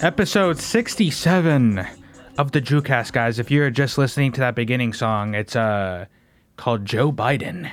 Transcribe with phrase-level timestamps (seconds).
[0.00, 1.86] Episode 67
[2.36, 3.38] of the Drewcast, guys.
[3.38, 6.04] If you're just listening to that beginning song, it's uh
[6.58, 7.72] called Joe Biden.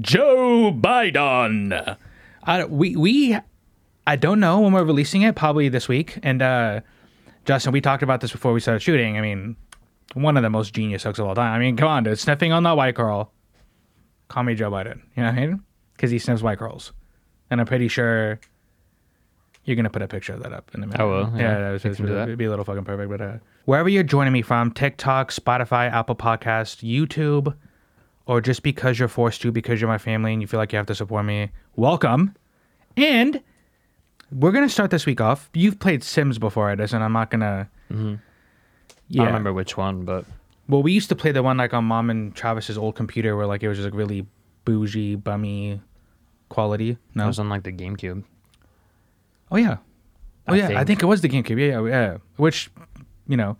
[0.00, 1.98] Joe Biden.
[2.46, 3.36] Uh, we we
[4.06, 5.36] I don't know when we're releasing it.
[5.36, 6.18] Probably this week.
[6.22, 6.80] And uh,
[7.44, 9.18] Justin, we talked about this before we started shooting.
[9.18, 9.56] I mean,
[10.14, 11.52] one of the most genius hooks of all time.
[11.52, 12.18] I mean, come on, dude.
[12.18, 13.32] Sniffing on that white girl.
[14.28, 15.00] Call me Joe Biden.
[15.16, 15.62] You know what I mean?
[15.94, 16.92] Because he sniffs white girls,
[17.50, 18.38] and I'm pretty sure
[19.64, 21.00] you're gonna put a picture of that up in a minute.
[21.00, 21.58] I will, Yeah, yeah.
[21.60, 22.22] that was I just, can do that.
[22.24, 23.10] it'd be a little fucking perfect.
[23.10, 23.32] But uh,
[23.64, 27.54] wherever you're joining me from, TikTok, Spotify, Apple Podcast, YouTube,
[28.26, 30.76] or just because you're forced to because you're my family and you feel like you
[30.78, 32.34] have to support me, welcome.
[32.96, 33.42] And
[34.30, 35.48] we're gonna start this week off.
[35.54, 37.02] You've played Sims before, Edison.
[37.02, 37.68] I'm not gonna.
[37.90, 38.14] Mm-hmm.
[39.12, 40.24] I don't remember which one, but
[40.68, 43.46] Well, we used to play the one like on mom and Travis's old computer where
[43.46, 44.26] like it was just like really
[44.64, 45.80] bougie, bummy
[46.50, 46.98] quality.
[47.14, 48.24] No, it was on like the GameCube.
[49.50, 49.78] Oh yeah.
[50.46, 50.86] Oh I yeah, I think.
[50.86, 51.58] think it was the GameCube.
[51.58, 52.16] Yeah, yeah, yeah.
[52.36, 52.70] Which,
[53.26, 53.56] you know,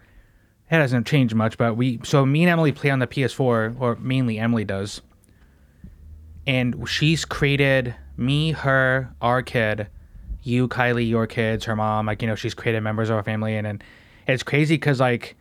[0.70, 1.56] it hasn't changed much.
[1.56, 5.01] But we so me and Emily play on the PS4, or mainly Emily does.
[6.47, 9.89] And she's created me, her, our kid,
[10.42, 12.06] you, Kylie, your kids, her mom.
[12.06, 13.84] Like you know, she's created members of our family, and and
[14.29, 15.37] it's crazy because like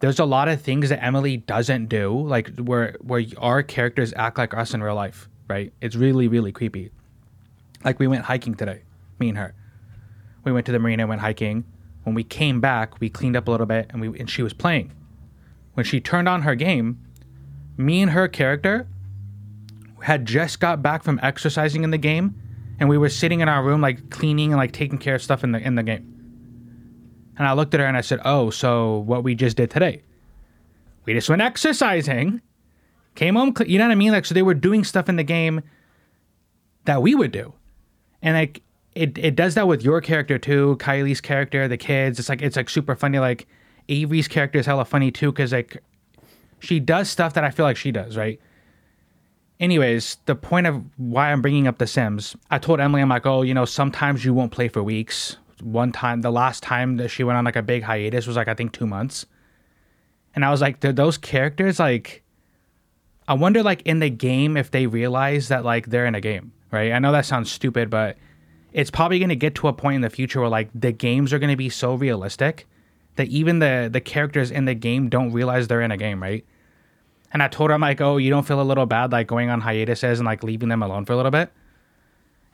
[0.00, 4.38] there's a lot of things that Emily doesn't do, like where where our characters act
[4.38, 5.28] like us in real life.
[5.48, 5.72] Right?
[5.80, 6.90] It's really really creepy.
[7.84, 8.82] Like we went hiking today,
[9.18, 9.54] me and her
[10.44, 11.64] we went to the marina and went hiking
[12.04, 14.52] when we came back we cleaned up a little bit and we and she was
[14.52, 14.92] playing
[15.74, 16.98] when she turned on her game
[17.76, 18.86] me and her character
[20.02, 22.34] had just got back from exercising in the game
[22.78, 25.44] and we were sitting in our room like cleaning and like taking care of stuff
[25.44, 26.06] in the in the game
[27.40, 30.02] and i looked at her and i said oh so what we just did today?
[31.06, 32.42] We just went exercising
[33.14, 34.12] came home you know what i mean?
[34.12, 35.62] Like so they were doing stuff in the game
[36.84, 37.52] that we would do.
[38.22, 38.62] And like
[38.94, 42.18] it, it does that with your character too kylie's character the kids.
[42.18, 43.18] It's like it's like super funny.
[43.18, 43.46] Like
[43.88, 45.82] avery's character is hella funny too because like
[46.60, 48.40] she does stuff that i feel like she does right?
[49.58, 53.26] Anyways the point of why i'm bringing up the sims i told emily i'm like
[53.26, 57.08] oh you know sometimes you won't play for weeks one time the last time that
[57.08, 59.26] she went on like a big hiatus was like i think two months
[60.34, 62.22] and i was like "Th- those characters like
[63.28, 66.52] i wonder like in the game if they realize that like they're in a game
[66.70, 68.16] right i know that sounds stupid but
[68.72, 71.32] it's probably going to get to a point in the future where like the games
[71.32, 72.66] are going to be so realistic
[73.16, 76.44] that even the the characters in the game don't realize they're in a game, right?
[77.32, 79.50] And I told her I'm like, "Oh, you don't feel a little bad like going
[79.50, 81.52] on hiatuses and like leaving them alone for a little bit?"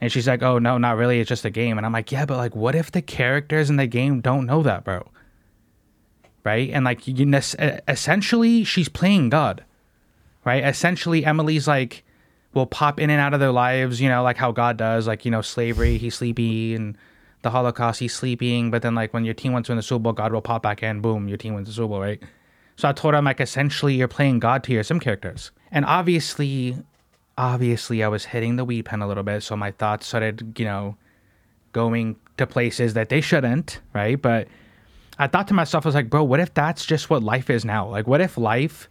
[0.01, 1.21] And she's like, "Oh, no, not really.
[1.21, 3.77] It's just a game." And I'm like, "Yeah, but like what if the characters in
[3.77, 5.09] the game don't know that, bro?"
[6.45, 6.71] Right?
[6.71, 9.65] And like you nec- essentially she's playing God.
[10.45, 10.65] Right?
[10.65, 12.05] Essentially Emily's like
[12.57, 15.25] will pop in and out of their lives, you know, like how God does, like,
[15.25, 16.97] you know, slavery, he's sleepy, and
[17.43, 18.71] the Holocaust, he's sleeping.
[18.71, 20.63] But then, like, when your team wants to win the Super Bowl, God will pop
[20.63, 22.21] back in, boom, your team wins the Super Bowl, right?
[22.77, 25.53] So I told him, like, essentially, you're playing God to your sim characters.
[25.71, 26.77] And obviously,
[27.38, 29.42] obviously, I was hitting the weed pen a little bit.
[29.42, 30.97] So my thoughts started, you know,
[31.72, 34.20] going to places that they shouldn't, right?
[34.20, 34.48] But
[35.19, 37.64] I thought to myself, I was like, bro, what if that's just what life is
[37.64, 37.88] now?
[37.88, 38.88] Like, what if life,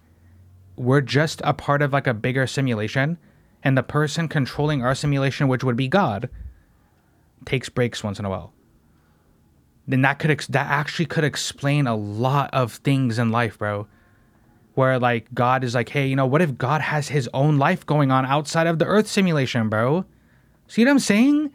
[0.75, 3.17] we're just a part of like a bigger simulation?
[3.65, 6.29] and the person controlling our simulation, which would be God,
[7.45, 8.53] takes breaks once in a while.
[9.87, 13.87] Then that could ex- that actually could explain a lot of things in life, bro.
[14.75, 17.85] Where like God is like, hey, you know, what if God has his own life
[17.85, 20.05] going on outside of the Earth simulation, bro?
[20.67, 21.51] See what I'm saying?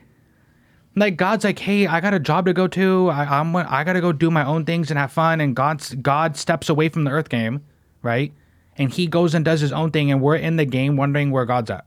[0.97, 3.09] Like God's like, hey, I got a job to go to.
[3.11, 5.41] I, I'm I gotta go do my own things and have fun.
[5.41, 7.65] And God's God steps away from the Earth game,
[8.03, 8.33] right?
[8.77, 11.45] And he goes and does his own thing, and we're in the game wondering where
[11.45, 11.87] God's at.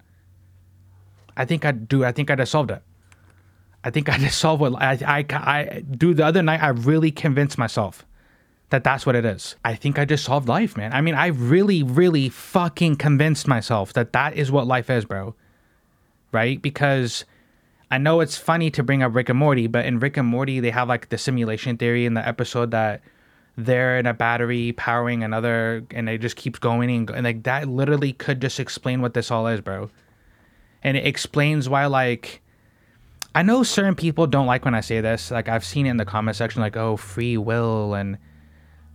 [1.36, 2.06] I think I do.
[2.06, 2.84] I think I just solved it.
[3.84, 6.14] I think I just solved what I, I, I do.
[6.14, 8.06] The other night, I really convinced myself
[8.74, 9.56] that that's what it is.
[9.64, 10.92] I think I just solved life, man.
[10.94, 15.36] I mean, I really, really fucking convinced myself that that is what life is, bro.
[16.32, 16.62] Right?
[16.62, 17.24] Because
[17.90, 20.60] I know it's funny to bring up Rick and Morty, but in Rick and Morty,
[20.60, 23.02] they have like the simulation theory in the episode that
[23.56, 27.70] they're in a battery powering another, and it just keeps going, and, and like that
[27.70, 29.90] literally could just explain what this all is, bro
[30.84, 32.42] and it explains why like
[33.36, 35.32] I know certain people don't like when I say this.
[35.32, 38.18] Like I've seen it in the comment section like oh free will and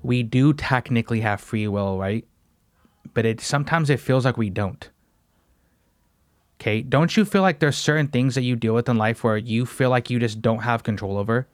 [0.03, 2.27] we do technically have free will, right?
[3.15, 4.89] But it sometimes it feels like we don't.
[6.61, 9.37] Okay, don't you feel like there's certain things that you deal with in life where
[9.37, 11.47] you feel like you just don't have control over?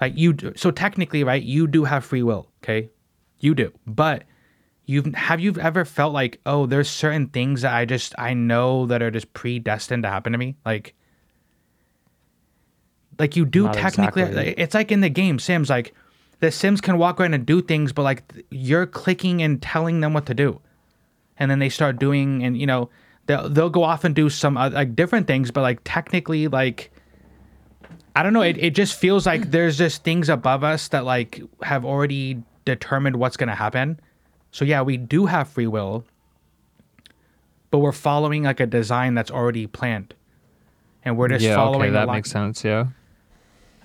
[0.00, 1.42] Like you do, so technically, right?
[1.42, 2.88] You do have free will, okay?
[3.38, 3.72] You do.
[3.86, 4.24] But
[4.90, 8.86] You've have you ever felt like, oh, there's certain things that I just I know
[8.86, 10.56] that are just predestined to happen to me?
[10.66, 10.94] Like
[13.16, 14.54] like you do Not technically exactly.
[14.58, 15.94] it's like in the game sam's like
[16.40, 20.12] the Sims can walk around and do things, but like you're clicking and telling them
[20.12, 20.60] what to do.
[21.38, 22.90] And then they start doing and you know,
[23.26, 26.90] they'll they'll go off and do some uh, like different things, but like technically like
[28.16, 28.42] I don't know.
[28.42, 33.16] It, it just feels like there's just things above us that like have already determined
[33.16, 34.00] what's going to happen.
[34.50, 36.04] So yeah, we do have free will,
[37.70, 40.14] but we're following like a design that's already planned,
[41.04, 41.82] and we're just yeah, following.
[41.82, 42.64] okay, that makes sense.
[42.64, 42.86] Yeah.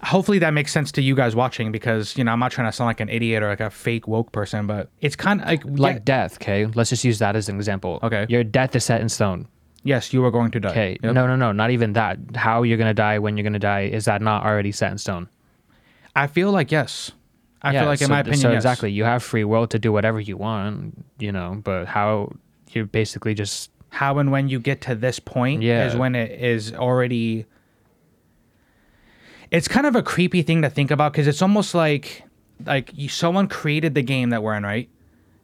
[0.06, 2.72] Hopefully that makes sense to you guys watching because you know I'm not trying to
[2.72, 5.64] sound like an idiot or like a fake woke person, but it's kind of like
[5.66, 6.36] Like yeah, death.
[6.36, 8.00] Okay, let's just use that as an example.
[8.04, 8.26] Okay.
[8.30, 9.48] Your death is set in stone.
[9.84, 10.70] yes, you are going to die.
[10.72, 10.98] Okay.
[11.04, 11.14] Yep.
[11.14, 12.18] No, no, no, not even that.
[12.36, 15.28] How you're gonna die, when you're gonna die, is that not already set in stone?
[16.16, 17.12] I feel like yes.
[17.62, 18.60] I Yeah, feel like in my opinion, So yes.
[18.60, 21.62] exactly, you have free will to do whatever you want, you know.
[21.64, 22.32] But how
[22.72, 25.88] you're basically just how and when you get to this point Yeah.
[25.88, 27.46] is when it is already
[29.56, 32.24] it's kind of a creepy thing to think about because it's almost like
[32.66, 34.90] like you, someone created the game that we're in right?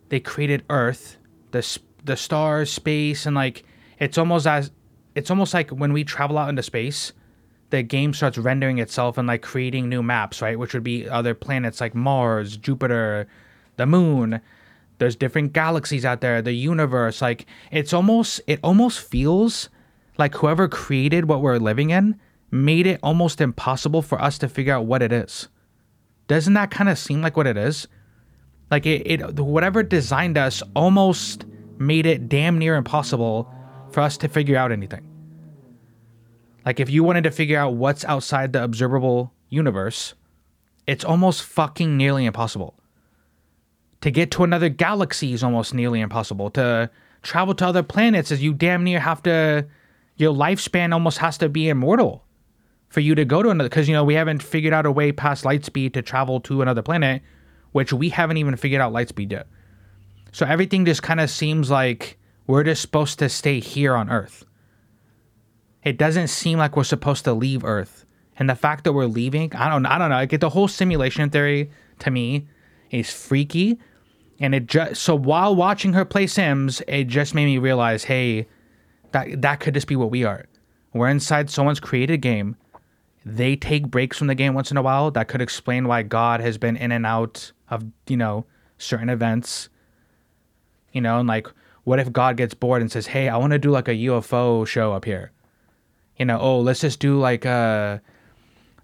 [0.09, 1.15] They created earth
[1.51, 3.63] the the stars space and like
[3.99, 4.69] it's almost as
[5.15, 7.13] it's almost like when we travel out into space
[7.69, 10.59] the game starts rendering itself and like creating new maps right?
[10.59, 13.27] Which would be other planets like mars jupiter
[13.77, 14.41] the moon.
[14.97, 19.69] There's different galaxies out there the universe like it's almost it almost feels
[20.17, 22.19] like whoever created what we're living in
[22.51, 25.47] made it almost impossible for us to figure out what it is.
[26.27, 27.87] Doesn't that kind of seem like what it is?
[28.69, 31.45] Like it, it whatever designed us almost
[31.77, 33.51] made it damn near impossible
[33.91, 35.07] for us to figure out anything.
[36.65, 40.13] Like if you wanted to figure out what's outside the observable universe
[40.87, 42.75] it's almost fucking nearly impossible.
[44.01, 46.49] To get to another galaxy is almost nearly impossible.
[46.51, 46.89] To
[47.21, 49.67] travel to other planets is you damn near have to
[50.17, 52.25] your lifespan almost has to be immortal
[52.91, 55.13] for you to go to another because you know we haven't figured out a way
[55.13, 57.23] past light speed to travel to another planet,
[57.71, 59.47] which we haven't even figured out light speed yet.
[60.33, 64.45] So everything just kind of seems like we're just supposed to stay here on Earth.
[65.83, 68.05] It doesn't seem like we're supposed to leave Earth.
[68.37, 70.17] And the fact that we're leaving, I don't I don't know.
[70.17, 72.47] Like the whole simulation theory to me
[72.89, 73.79] is freaky.
[74.37, 78.47] And it just so while watching her play Sims, it just made me realize, hey,
[79.13, 80.45] that that could just be what we are.
[80.93, 82.57] We're inside someone's created game.
[83.23, 85.11] They take breaks from the game once in a while.
[85.11, 88.45] That could explain why God has been in and out of, you know,
[88.77, 89.69] certain events.
[90.91, 91.47] You know, and like
[91.83, 94.65] what if God gets bored and says, "Hey, I want to do like a UFO
[94.65, 95.31] show up here."
[96.17, 98.01] You know, oh, let's just do like a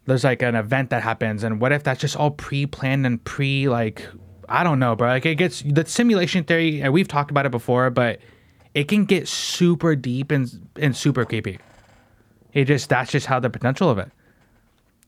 [0.05, 3.67] there's like an event that happens and what if that's just all pre-planned and pre
[3.67, 4.07] like
[4.49, 5.09] I don't know, bro.
[5.09, 8.19] Like it gets the simulation theory, and we've talked about it before, but
[8.73, 11.59] it can get super deep and and super creepy.
[12.53, 14.11] It just that's just how the potential of it.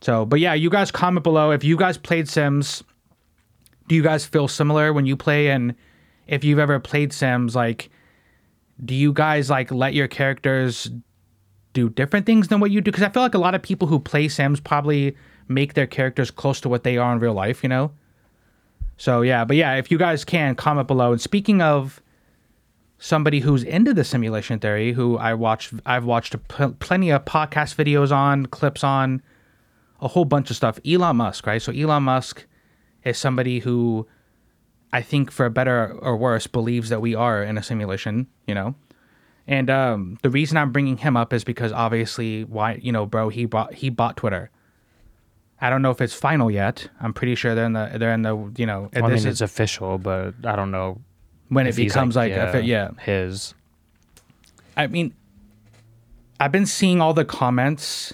[0.01, 2.83] So, but yeah, you guys comment below if you guys played Sims.
[3.87, 5.49] Do you guys feel similar when you play?
[5.49, 5.75] And
[6.27, 7.89] if you've ever played Sims, like,
[8.83, 10.89] do you guys like let your characters
[11.73, 12.91] do different things than what you do?
[12.91, 15.17] Because I feel like a lot of people who play Sims probably
[15.47, 17.63] make their characters close to what they are in real life.
[17.63, 17.91] You know.
[18.97, 21.11] So yeah, but yeah, if you guys can comment below.
[21.11, 22.01] And speaking of
[22.99, 27.75] somebody who's into the simulation theory, who I watched, I've watched pl- plenty of podcast
[27.75, 29.21] videos on, clips on,
[30.01, 30.79] a whole bunch of stuff.
[30.85, 31.61] Elon Musk, right?
[31.61, 32.45] So Elon Musk
[33.03, 34.07] is somebody who
[34.91, 38.27] I think, for better or worse, believes that we are in a simulation.
[38.47, 38.75] You know.
[39.47, 43.29] And um, the reason I'm bringing him up is because obviously, why you know, bro,
[43.29, 44.51] he bought he bought Twitter.
[45.61, 46.87] I don't know if it's final yet.
[47.01, 49.25] I'm pretty sure they're in the they're in the you know Well, I mean, is
[49.25, 51.01] it's official, but I don't know
[51.49, 52.91] when it becomes like, if it- yeah.
[53.01, 53.53] his.
[54.77, 55.13] I mean,
[56.39, 58.13] I've been seeing all the comments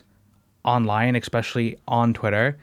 [0.65, 2.57] online, especially on Twitter.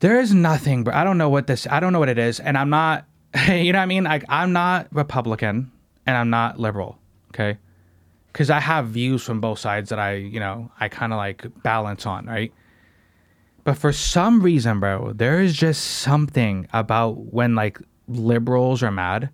[0.00, 1.66] There is nothing, but I don't know what this.
[1.68, 3.06] I don't know what it is, and I'm not.
[3.48, 4.04] You know what I mean?
[4.04, 5.70] Like I'm not Republican
[6.06, 6.98] and I'm not liberal.
[7.28, 7.58] Okay,
[8.32, 11.46] because I have views from both sides that I, you know, I kind of like
[11.62, 12.52] balance on, right?
[13.64, 19.30] But for some reason, bro, there is just something about when like liberals are mad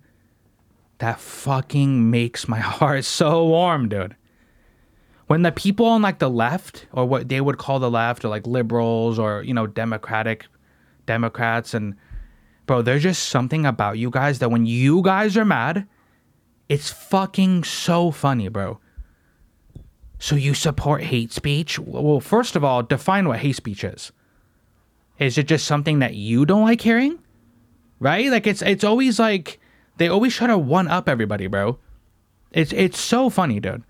[0.97, 4.15] that fucking makes my heart so warm, dude.
[5.27, 8.29] When the people on like the left, or what they would call the left, or
[8.29, 10.45] like liberals, or you know, democratic
[11.05, 11.95] Democrats, and
[12.65, 15.87] bro, there's just something about you guys that when you guys are mad,
[16.69, 18.79] it's fucking so funny, bro.
[20.19, 21.77] So you support hate speech?
[21.79, 24.11] Well, first of all, define what hate speech is.
[25.19, 27.19] Is it just something that you don't like hearing?
[27.99, 28.29] Right?
[28.29, 29.59] Like it's it's always like
[29.97, 31.77] They always try to one up everybody, bro.
[32.51, 33.83] It's it's so funny, dude.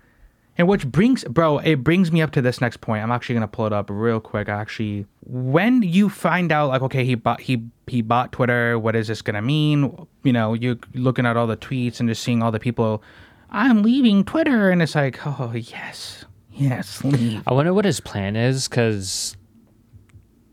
[0.56, 3.02] And which brings, bro, it brings me up to this next point.
[3.02, 4.48] I'm actually gonna pull it up real quick.
[4.48, 8.78] Actually, when you find out, like, okay, he bought he he bought Twitter.
[8.78, 10.06] What is this gonna mean?
[10.22, 13.02] You know, you're looking at all the tweets and just seeing all the people.
[13.50, 17.42] I'm leaving Twitter, and it's like, oh yes, yes, leave.
[17.46, 19.36] I wonder what his plan is because,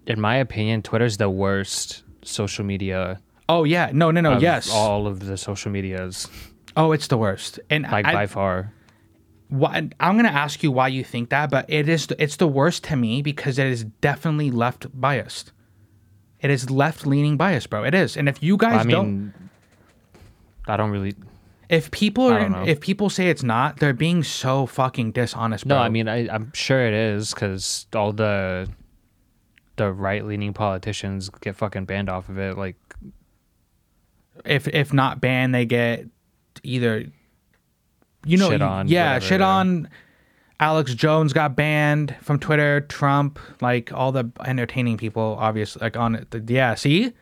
[0.08, 3.22] in my opinion, Twitter's the worst social media.
[3.48, 4.72] Oh yeah, no, no, no, yes.
[4.72, 6.28] All of the social medias,
[6.76, 7.60] oh, it's the worst.
[7.70, 8.74] And like I, by far.
[9.52, 12.86] Why, I'm gonna ask you why you think that, but it is it's the worst
[12.86, 15.52] to me because it is definitely left biased.
[16.40, 17.84] It is left leaning bias, bro.
[17.84, 18.16] It is.
[18.16, 19.34] And if you guys I don't
[20.68, 21.16] I don't really.
[21.70, 22.64] if people are don't know.
[22.66, 25.78] if people say it's not, they're being so fucking dishonest, bro.
[25.78, 28.70] No, I mean, I, I'm sure it is because all the
[29.76, 32.58] the right leaning politicians get fucking banned off of it.
[32.58, 32.78] Like,
[34.46, 36.06] if if not banned, they get
[36.64, 37.08] either
[38.26, 39.48] you know Shit on, yeah, whatever, shit yeah.
[39.48, 39.90] on.
[40.60, 42.82] Alex Jones got banned from Twitter.
[42.82, 46.50] Trump, like all the entertaining people, obviously, like on it.
[46.50, 47.14] Yeah, see,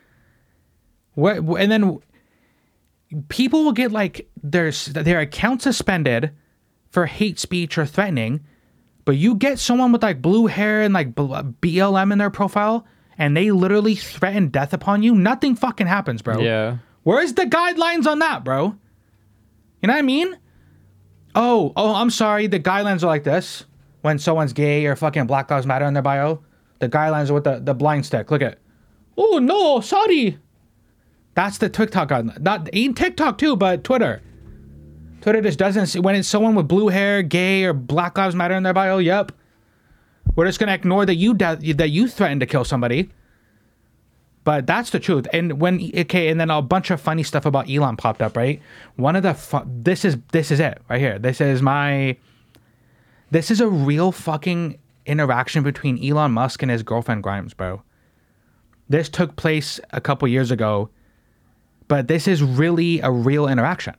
[1.13, 1.38] what?
[1.38, 2.00] And then
[3.29, 6.32] people will get like their their account suspended
[6.89, 8.41] for hate speech or threatening,
[9.06, 12.86] but you get someone with like blue hair and like BLM in their profile,
[13.18, 15.15] and they literally threaten death upon you.
[15.15, 16.39] Nothing fucking happens, bro.
[16.39, 18.75] yeah, Where's the guidelines on that, bro?
[19.82, 20.38] You know what I mean?
[21.36, 22.48] Oh, oh, I'm sorry.
[22.48, 23.66] The guidelines are like this.
[24.02, 26.42] When someone's gay or fucking Black Lives Matter in their bio,
[26.80, 28.32] the guidelines are with the, the blind stick.
[28.32, 28.58] Look at.
[29.18, 30.40] Oh no, sorry.
[31.36, 32.40] That's the TikTok guideline.
[32.40, 34.22] Not ain't TikTok too, but Twitter.
[35.22, 38.56] Twitter just doesn't see when it's someone with blue hair, gay, or Black Lives Matter
[38.56, 39.00] in their bio.
[39.00, 39.34] Yep.
[40.36, 43.10] We're just gonna ignore that you de- that you threatened to kill somebody.
[44.50, 45.27] But that's the truth.
[45.32, 48.60] And when okay, and then a bunch of funny stuff about Elon popped up, right?
[48.96, 51.20] One of the fu- this is this is it right here.
[51.20, 52.18] This is my
[53.29, 57.84] this is a real fucking interaction between Elon Musk and his girlfriend Grimes, bro.
[58.88, 60.89] This took place a couple years ago,
[61.88, 63.94] but this is really a real interaction.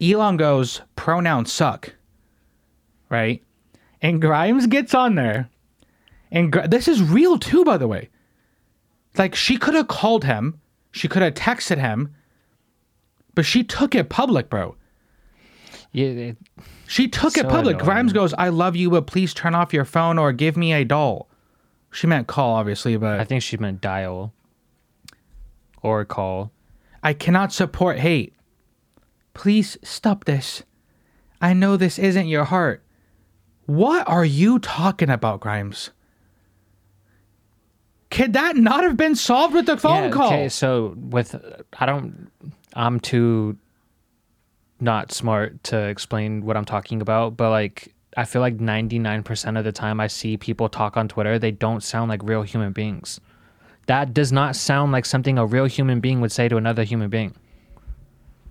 [0.00, 1.96] Elon goes, pronouns suck.
[3.10, 3.42] Right?
[4.00, 5.50] And Grimes gets on there.
[6.30, 8.10] And Gr- this is real too, by the way.
[9.16, 12.14] Like she could have called him, she could have texted him,
[13.34, 14.76] but she took it public, bro.
[15.92, 16.06] yeah.
[16.06, 16.36] It,
[16.86, 17.74] She took it So public.
[17.76, 17.84] annoying.
[17.84, 20.84] Grimes goes, "I love you, but please turn off your phone or give me a
[20.84, 21.28] doll."
[21.92, 24.32] She meant call, obviously, but I think she meant dial
[25.82, 26.50] or call.
[27.02, 28.34] I cannot support hate.
[29.32, 30.62] Please stop this.
[31.40, 32.82] I know this isn't your heart.
[33.66, 35.90] What are you talking about, Grimes?
[38.10, 40.28] Could that not have been solved with the phone yeah, call?
[40.28, 41.34] Okay, so with
[41.78, 42.30] I don't
[42.74, 43.56] I'm too
[44.80, 49.64] not smart to explain what I'm talking about, but like I feel like 99% of
[49.64, 53.20] the time I see people talk on Twitter, they don't sound like real human beings.
[53.86, 57.10] That does not sound like something a real human being would say to another human
[57.10, 57.34] being.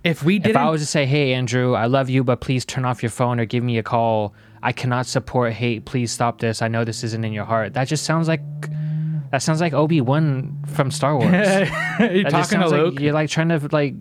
[0.04, 2.66] if we If didn't, I was to say, "Hey Andrew, I love you, but please
[2.66, 4.34] turn off your phone or give me a call.
[4.62, 5.86] I cannot support hate.
[5.86, 6.62] Please stop this.
[6.62, 8.42] I know this isn't in your heart." That just sounds like
[9.34, 11.32] that sounds like Obi-Wan from Star Wars.
[11.34, 12.94] you're that talking to Luke.
[12.94, 13.96] Like you're like trying to like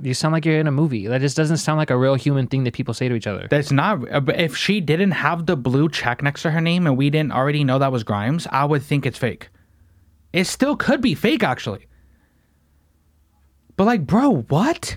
[0.00, 1.06] you sound like you're in a movie.
[1.06, 3.48] That just doesn't sound like a real human thing that people say to each other.
[3.50, 4.10] That's not.
[4.10, 7.10] uh, but If she didn't have the blue check next to her name and we
[7.10, 9.50] didn't already know that was Grimes, I would think it's fake.
[10.32, 11.86] It still could be fake, actually.
[13.76, 14.96] But like, bro, what?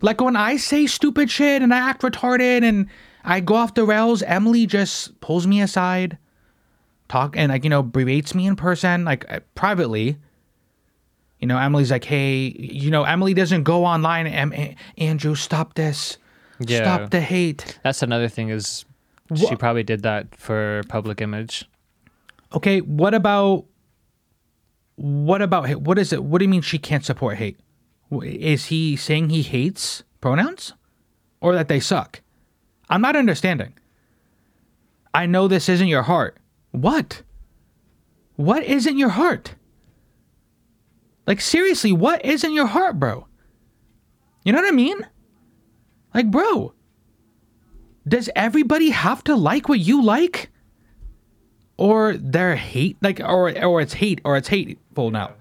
[0.00, 2.88] Like when I say stupid shit and I act retarded and
[3.24, 6.18] I go off the rails, Emily just pulls me aside,
[7.14, 10.16] talk and like you know berates me in person, like uh, privately.
[11.40, 14.26] You know, Emily's like, hey, you know, Emily doesn't go online.
[14.26, 16.16] Em- Andrew, stop this.
[16.58, 16.82] Yeah.
[16.82, 17.78] Stop the hate.
[17.82, 18.84] That's another thing is
[19.36, 21.68] she probably did that for public image.
[22.54, 23.66] Okay, what about
[24.96, 25.80] what about hate?
[25.80, 26.24] What is it?
[26.24, 27.58] What do you mean she can't support hate?
[28.22, 30.72] Is he saying he hates pronouns
[31.40, 32.20] or that they suck?
[32.88, 33.74] I'm not understanding.
[35.12, 36.38] I know this isn't your heart.
[36.74, 37.22] What?
[38.34, 39.54] What isn't your heart?
[41.24, 43.28] Like seriously, what isn't your heart, bro?
[44.44, 45.06] You know what I mean?
[46.12, 46.74] Like, bro,
[48.06, 50.50] does everybody have to like what you like?
[51.76, 55.32] or their hate like or or it's hate or it's hateful now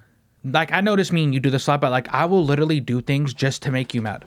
[0.44, 2.80] like i know this mean you do this a lot but like i will literally
[2.80, 4.26] do things just to make you mad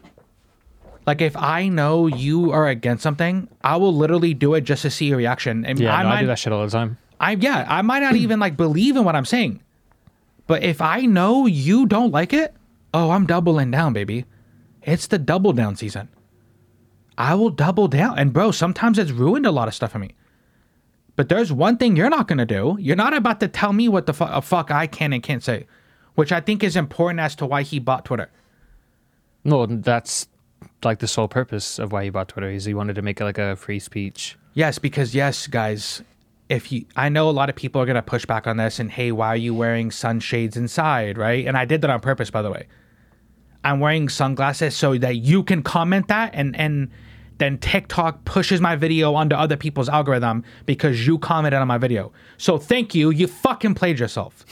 [1.07, 4.91] like if i know you are against something i will literally do it just to
[4.91, 6.99] see your reaction and Yeah, i no, I might do that shit all the time.
[7.19, 9.63] I yeah, I might not even like believe in what I'm saying.
[10.47, 12.55] But if I know you don't like it,
[12.93, 14.27] oh, I'm doubling down, baby.
[14.83, 16.09] It's the double down season.
[17.17, 18.19] I will double down.
[18.19, 20.15] And bro, sometimes it's ruined a lot of stuff for me.
[21.17, 22.77] But there's one thing you're not gonna do.
[22.79, 25.43] You're not about to tell me what the fu- uh, fuck I can and can't
[25.43, 25.67] say,
[26.17, 28.31] which I think is important as to why he bought Twitter.
[29.43, 30.29] No, that's
[30.85, 32.51] like the sole purpose of why he bought Twitter.
[32.51, 34.37] Is he wanted to make it like a free speech.
[34.55, 36.03] Yes, because yes, guys,
[36.49, 38.91] if you I know a lot of people are gonna push back on this and
[38.91, 41.47] hey, why are you wearing sunshades inside, right?
[41.47, 42.67] And I did that on purpose, by the way.
[43.65, 46.91] I'm wearing sunglasses so that you can comment that and and
[47.39, 52.13] then TikTok pushes my video onto other people's algorithm because you commented on my video.
[52.39, 53.11] So thank you.
[53.11, 54.45] You fucking played yourself.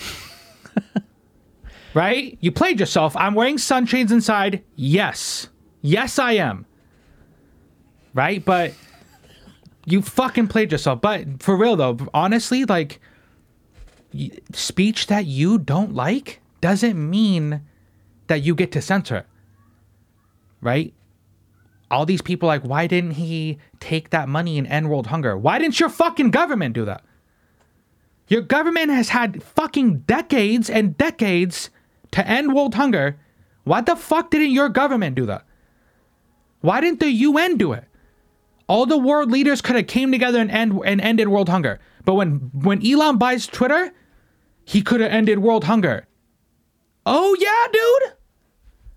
[1.95, 2.37] right?
[2.41, 3.17] You played yourself.
[3.17, 4.63] I'm wearing sunshades inside.
[4.77, 5.49] Yes.
[5.87, 6.65] Yes, I am.
[8.15, 8.43] Right?
[8.43, 8.73] But
[9.85, 11.03] you fucking played yourself.
[11.03, 13.03] But for real though, honestly, like
[14.55, 17.61] speech that you don't like doesn't mean
[18.29, 19.27] that you get to censor it.
[20.63, 20.95] Right?
[21.91, 25.37] All these people like, why didn't he take that money and end world hunger?
[25.37, 27.05] Why didn't your fucking government do that?
[28.29, 31.69] Your government has had fucking decades and decades
[32.13, 33.19] to end world hunger.
[33.65, 35.45] Why the fuck didn't your government do that?
[36.65, 37.85] Why didn't the UN do it?
[38.69, 41.79] All the world leaders could have came together and end and ended world hunger.
[42.07, 43.93] But when when Elon buys Twitter,
[44.65, 46.07] he could have ended world hunger.
[47.05, 48.17] Oh yeah, dude.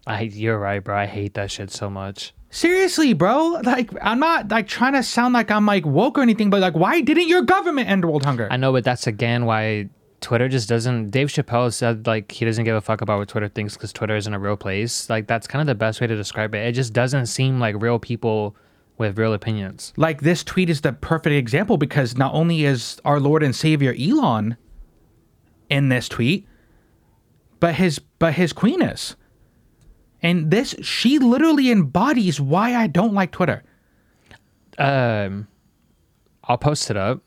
[0.08, 0.96] I you're right, bro.
[0.96, 2.34] I hate that shit so much.
[2.52, 3.60] Seriously, bro.
[3.66, 6.76] Like I'm not like trying to sound like I'm like woke or anything, but like
[6.76, 8.48] why didn't your government end world hunger?
[8.50, 9.90] I know, but that's again why
[10.22, 11.12] Twitter just doesn't.
[11.12, 14.16] Dave Chappelle said like he doesn't give a fuck about what Twitter thinks because Twitter
[14.16, 15.10] isn't a real place.
[15.10, 16.66] Like that's kind of the best way to describe it.
[16.66, 18.56] It just doesn't seem like real people
[18.98, 19.94] with real opinions.
[19.96, 23.94] like this tweet is the perfect example because not only is our Lord and Savior
[24.00, 24.58] Elon
[25.70, 26.48] in this tweet,
[27.60, 29.16] but his but his queen is.
[30.24, 33.64] And this she literally embodies why I don't like Twitter.
[34.80, 35.48] Um,
[36.44, 37.22] I'll post it up.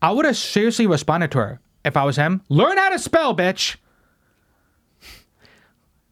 [0.00, 2.42] I would have seriously responded to her if I was him.
[2.48, 3.76] Learn how to spell, bitch.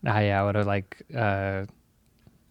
[0.05, 1.67] Ah, yeah, I would have like uh,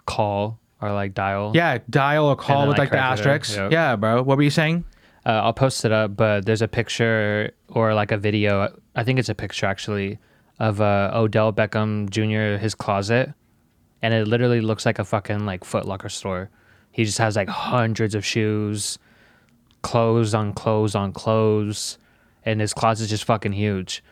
[0.06, 1.52] call or like dial.
[1.54, 3.56] Yeah, dial a call then with like the asterisks.
[3.56, 3.72] Yep.
[3.72, 4.24] Yeah, bro.
[4.24, 4.86] What were you saying?
[5.26, 8.78] Uh, I'll post it up, but there's a picture or like a video.
[8.96, 10.20] I think it's a picture actually
[10.60, 12.62] of uh, Odell Beckham Jr.
[12.62, 13.34] his closet,
[14.02, 16.50] and it literally looks like a fucking like Foot Locker store.
[16.92, 19.00] He just has like hundreds of shoes,
[19.82, 21.98] clothes on clothes on clothes,
[22.46, 24.04] and his closet's just fucking huge.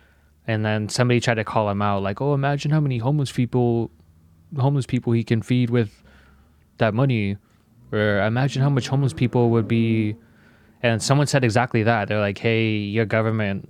[0.47, 3.91] And then somebody tried to call him out, like, "Oh, imagine how many homeless people,
[4.57, 6.03] homeless people he can feed with
[6.79, 7.37] that money,
[7.91, 10.15] or imagine how much homeless people would be."
[10.81, 12.09] And someone said exactly that.
[12.09, 13.69] They're like, "Hey, your government,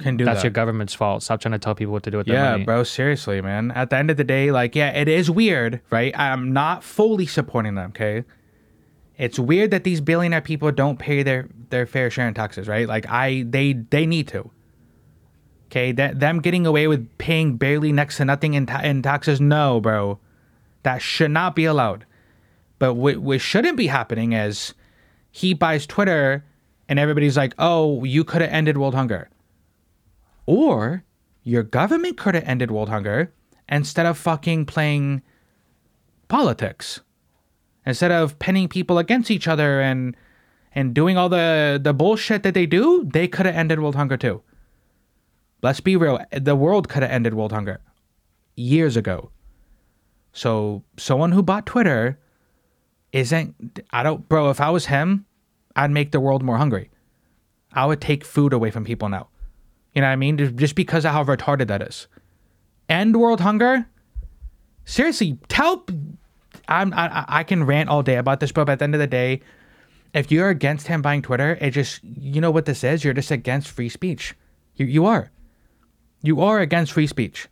[0.00, 0.32] Can do that.
[0.32, 0.48] that's that.
[0.48, 1.22] your government's fault.
[1.22, 3.70] Stop trying to tell people what to do with their money." Yeah, bro, seriously, man.
[3.70, 6.12] At the end of the day, like, yeah, it is weird, right?
[6.18, 8.24] I'm not fully supporting them, okay?
[9.18, 12.88] It's weird that these billionaire people don't pay their their fair share in taxes, right?
[12.88, 14.50] Like I they they need to.
[15.66, 19.40] Okay, that them getting away with paying barely next to nothing in ta- in taxes,
[19.40, 20.18] no, bro.
[20.84, 22.06] That should not be allowed.
[22.78, 24.72] But what what shouldn't be happening is
[25.32, 26.44] he buys Twitter
[26.88, 29.28] and everybody's like, "Oh, you could have ended world hunger."
[30.46, 31.04] Or
[31.42, 33.32] your government could have ended world hunger
[33.68, 35.22] instead of fucking playing
[36.28, 37.00] politics.
[37.88, 40.14] Instead of pinning people against each other and
[40.74, 44.18] and doing all the the bullshit that they do, they could have ended world hunger
[44.18, 44.42] too.
[45.62, 47.80] Let's be real, the world could have ended world hunger
[48.56, 49.30] years ago.
[50.34, 52.20] So someone who bought Twitter
[53.12, 55.24] isn't I don't bro, if I was him,
[55.74, 56.90] I'd make the world more hungry.
[57.72, 59.28] I would take food away from people now.
[59.94, 60.36] You know what I mean?
[60.36, 62.06] Just- because of how retarded that is.
[62.90, 63.86] End world hunger?
[64.84, 65.86] Seriously, tell.
[66.68, 69.06] I'm, I, I can rant all day about this, but at the end of the
[69.06, 69.40] day,
[70.14, 73.04] if you're against him buying Twitter, it just, you know what this is?
[73.04, 74.34] You're just against free speech.
[74.76, 75.30] You, you are.
[76.22, 77.48] You are against free speech.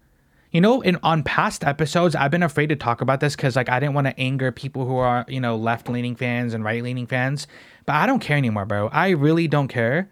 [0.53, 3.69] You know, in on past episodes, I've been afraid to talk about this because like
[3.69, 6.83] I didn't want to anger people who are you know left leaning fans and right
[6.83, 7.47] leaning fans,
[7.85, 8.89] but I don't care anymore, bro.
[8.89, 10.09] I really don't care.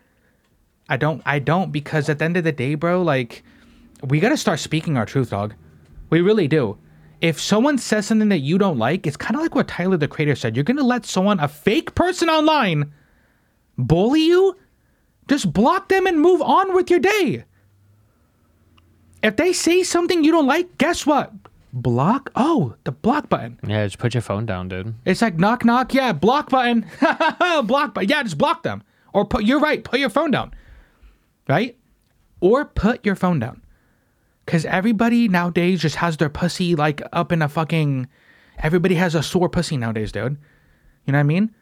[0.88, 1.22] I don't.
[1.24, 3.42] I don't because at the end of the day, bro, like
[4.02, 5.54] we gotta start speaking our truth, dog.
[6.10, 6.76] We really do.
[7.24, 10.06] If someone says something that you don't like, it's kind of like what Tyler the
[10.06, 10.54] Creator said.
[10.54, 12.92] You're gonna let someone, a fake person online,
[13.78, 14.58] bully you.
[15.26, 17.46] Just block them and move on with your day.
[19.22, 21.32] If they say something you don't like, guess what?
[21.72, 22.30] Block.
[22.36, 23.58] Oh, the block button.
[23.66, 24.94] Yeah, just put your phone down, dude.
[25.06, 25.94] It's like knock knock.
[25.94, 26.84] Yeah, block button.
[27.64, 28.10] block button.
[28.10, 28.82] Yeah, just block them.
[29.14, 29.44] Or put.
[29.44, 29.82] You're right.
[29.82, 30.52] Put your phone down.
[31.48, 31.78] Right.
[32.40, 33.62] Or put your phone down.
[34.46, 38.08] Cause everybody nowadays just has their pussy like up in a fucking,
[38.58, 40.36] Everybody has a sore pussy nowadays, dude.
[41.04, 41.54] You know what I mean?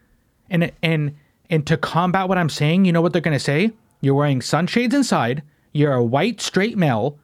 [0.49, 1.15] And and
[1.49, 3.71] and to combat what I'm saying, you know what they're gonna say?
[4.01, 5.43] You're wearing sunshades inside.
[5.71, 7.19] You're a white straight male,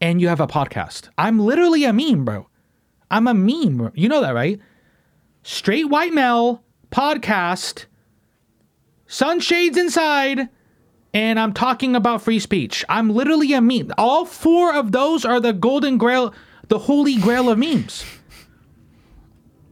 [0.00, 1.08] and you have a podcast.
[1.18, 2.48] I'm literally a meme, bro.
[3.10, 3.76] I'm a meme.
[3.76, 3.90] bro.
[3.94, 4.58] You know that, right?
[5.42, 7.86] Straight white male podcast.
[9.06, 10.48] Sunshades inside
[11.12, 12.84] and I'm talking about free speech.
[12.88, 13.92] I'm literally a meme.
[13.98, 16.34] All four of those are the golden grail,
[16.68, 18.04] the holy grail of memes.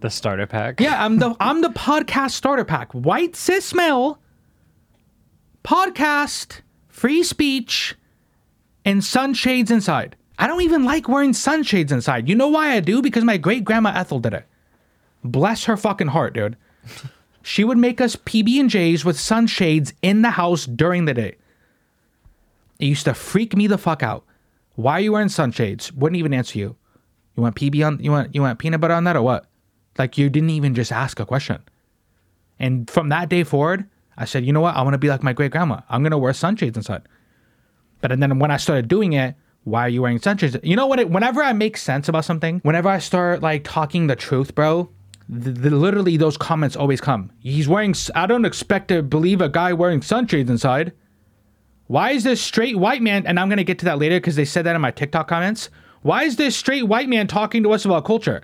[0.00, 0.80] The starter pack.
[0.80, 2.92] Yeah, I'm the I'm the podcast starter pack.
[2.92, 4.20] White cis male,
[5.64, 7.96] podcast, free speech,
[8.84, 10.16] and sunshades inside.
[10.38, 12.28] I don't even like wearing sunshades inside.
[12.28, 13.02] You know why I do?
[13.02, 14.46] Because my great grandma Ethel did it.
[15.24, 16.56] Bless her fucking heart, dude.
[17.48, 21.36] She would make us PB and J's with sunshades in the house during the day.
[22.78, 24.26] It used to freak me the fuck out.
[24.74, 25.90] Why are you wearing sunshades?
[25.94, 26.76] Wouldn't even answer you.
[27.34, 29.46] You want PB on you want you want peanut butter on that or what?
[29.96, 31.62] Like you didn't even just ask a question.
[32.58, 34.76] And from that day forward, I said, you know what?
[34.76, 35.80] I want to be like my great grandma.
[35.88, 37.08] I'm gonna wear sunshades inside.
[38.02, 40.58] But and then when I started doing it, why are you wearing sunshades?
[40.62, 41.00] You know what?
[41.00, 44.90] It, whenever I make sense about something, whenever I start like talking the truth, bro,
[45.28, 47.30] the, the, literally those comments always come.
[47.40, 47.94] He's wearing.
[48.14, 50.92] I don't expect to believe a guy wearing sunshades inside.
[51.86, 53.26] Why is this straight white man?
[53.26, 55.70] And I'm gonna get to that later because they said that in my TikTok comments.
[56.02, 58.42] Why is this straight white man talking to us about culture?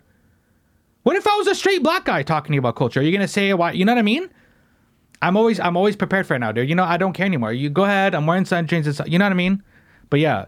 [1.04, 3.00] What if I was a straight black guy talking to you about culture?
[3.00, 3.72] Are you gonna say why?
[3.72, 4.28] You know what I mean?
[5.22, 6.68] I'm always I'm always prepared for it now, dude.
[6.68, 7.52] You know I don't care anymore.
[7.52, 8.14] You go ahead.
[8.14, 9.00] I'm wearing sunshades.
[9.06, 9.62] You know what I mean?
[10.10, 10.46] But yeah,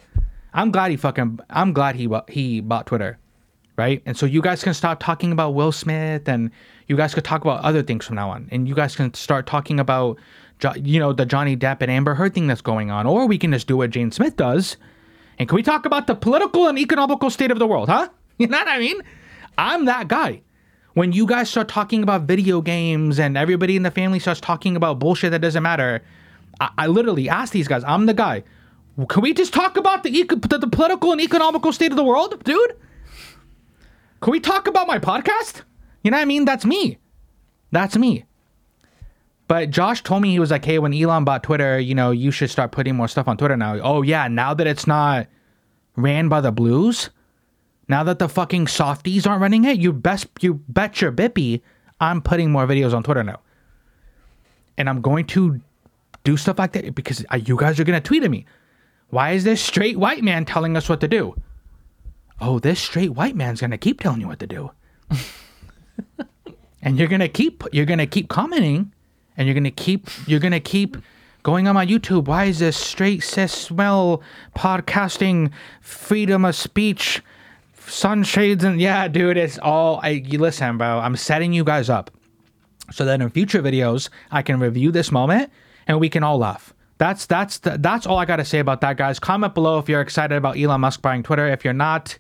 [0.53, 1.41] I'm glad he fucking.
[1.49, 3.19] I'm glad he he bought Twitter,
[3.77, 4.03] right?
[4.07, 6.51] And so you guys can stop talking about Will Smith, and
[6.89, 9.47] you guys could talk about other things from now on, and you guys can start
[9.47, 10.19] talking about,
[10.77, 13.53] you know, the Johnny Depp and Amber Heard thing that's going on, or we can
[13.53, 14.77] just do what Jaden Smith does,
[15.39, 18.09] and can we talk about the political and economical state of the world, huh?
[18.39, 19.01] You know what I mean?
[19.57, 20.43] I'm that guy.
[20.93, 24.77] When you guys start talking about video games and everybody in the family starts talking
[24.77, 26.03] about bullshit that doesn't matter,
[26.61, 28.45] I, I literally ask these guys, I'm the guy.
[29.09, 32.05] Can we just talk about the, eco- the the political and economical state of the
[32.05, 32.77] world, dude?
[34.27, 35.63] Can we talk about my podcast?
[36.03, 36.47] You know what I mean?
[36.47, 36.99] That's me.
[37.71, 38.25] That's me.
[39.47, 42.33] But Josh told me he was like, hey, when Elon bought Twitter, you know, you
[42.33, 43.79] should start putting more stuff on Twitter now.
[43.79, 45.29] Oh, yeah, now that it's not
[45.95, 47.11] ran by the blues,
[47.87, 51.61] now that the fucking softies aren't running it, you best you bet your bippy
[52.01, 53.39] I'm putting more videos on Twitter now.
[54.77, 55.61] And I'm going to
[56.25, 58.45] do stuff like that because you guys are going to tweet at me.
[59.11, 61.41] Why is this straight white man telling us what to do?
[62.41, 64.71] Oh, this straight white man's going to keep telling you what to do.
[66.83, 68.93] and you're going to keep you're to keep commenting
[69.37, 70.97] and you're going to keep you're going to keep
[71.43, 72.27] going on my YouTube.
[72.27, 74.23] Why is this straight cis male
[74.57, 77.23] podcasting freedom of speech
[77.79, 80.99] sunshades and yeah, dude, it's all I you listen, bro.
[80.99, 82.11] I'm setting you guys up
[82.91, 85.51] so that in future videos I can review this moment
[85.87, 86.75] and we can all laugh.
[86.99, 89.19] That's that's the, that's all I got to say about that, guys.
[89.19, 91.47] Comment below if you're excited about Elon Musk buying Twitter.
[91.47, 92.19] If you're not,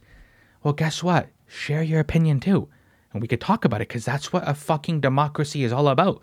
[0.63, 1.29] well, guess what?
[1.47, 2.69] Share your opinion too,
[3.13, 6.21] and we could talk about it because that's what a fucking democracy is all about.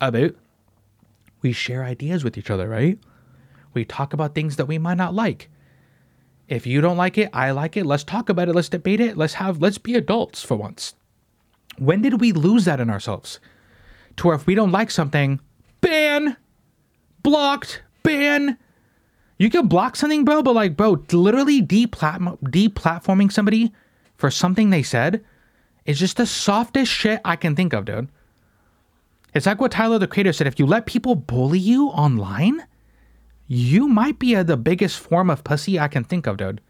[0.00, 0.34] About
[1.42, 2.98] we share ideas with each other, right?
[3.72, 5.48] We talk about things that we might not like.
[6.48, 7.86] If you don't like it, I like it.
[7.86, 8.54] Let's talk about it.
[8.54, 9.16] Let's debate it.
[9.16, 10.94] Let's have let's be adults for once.
[11.78, 13.40] When did we lose that in ourselves?
[14.16, 15.40] To where if we don't like something,
[15.80, 16.36] ban,
[17.22, 18.58] blocked, ban.
[19.38, 23.72] You can block something, bro, but like, bro, literally deplat- deplatforming somebody
[24.16, 25.22] for something they said
[25.84, 28.08] is just the softest shit I can think of, dude.
[29.34, 32.66] It's like what Tyler the Creator said: if you let people bully you online,
[33.46, 36.62] you might be a, the biggest form of pussy I can think of, dude.